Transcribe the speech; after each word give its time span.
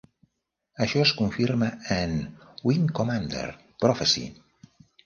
Això 0.85 1.03
es 1.09 1.11
confirma 1.19 1.69
en 1.99 2.17
"Wing 2.71 2.91
Commander: 3.03 3.47
Prophecy". 3.87 4.31